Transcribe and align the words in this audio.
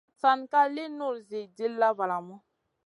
San 0.21 0.39
ka 0.51 0.61
lì 0.75 0.85
nul 0.99 1.17
Zi 1.29 1.41
dilla 1.57 1.89
valamu. 1.97 2.35